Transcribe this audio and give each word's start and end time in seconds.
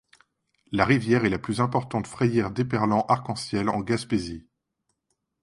La 0.71 0.83
rivière 0.83 1.25
est 1.25 1.29
la 1.29 1.37
plus 1.37 1.61
importante 1.61 2.07
frayère 2.07 2.49
d'éperlan 2.49 3.05
arc-en-ciel 3.07 3.69
en 3.69 3.81
Gaspésie. 3.81 4.47